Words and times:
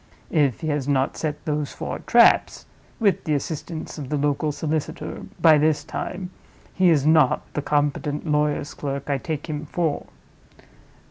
If 0.31 0.61
he 0.61 0.69
has 0.69 0.87
not 0.87 1.15
set 1.15 1.45
those 1.45 1.73
four 1.73 1.99
traps 1.99 2.65
(with 2.99 3.23
the 3.25 3.35
assistance 3.35 3.99
of 3.99 4.09
the 4.09 4.17
local 4.17 4.51
solicitor) 4.51 5.27
by 5.39 5.59
this 5.59 5.83
time, 5.83 6.31
he 6.73 6.89
is 6.89 7.05
not 7.05 7.43
the 7.53 7.61
competent 7.61 8.25
lawyer's 8.25 8.73
clerk 8.73 9.11
I 9.11 9.19
take 9.19 9.47
him 9.47 9.63
for. 9.67 10.07